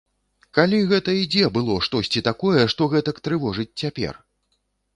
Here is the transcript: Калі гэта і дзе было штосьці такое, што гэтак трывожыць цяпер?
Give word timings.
Калі 0.57 0.79
гэта 0.91 1.13
і 1.17 1.27
дзе 1.35 1.45
было 1.59 1.75
штосьці 1.89 2.25
такое, 2.29 2.63
што 2.73 2.89
гэтак 2.97 3.23
трывожыць 3.27 3.69
цяпер? 3.81 4.13